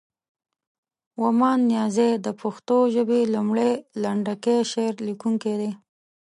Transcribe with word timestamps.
ومان 1.21 1.59
نیازی 1.71 2.11
د 2.25 2.27
پښتو 2.41 2.77
ژبې 2.95 3.21
لومړی، 3.33 3.71
لنډکی 4.01 4.57
شعر 4.71 4.93
لیکونکی 5.07 5.53
دی. 5.61 5.71